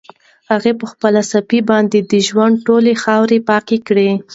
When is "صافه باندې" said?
1.31-1.99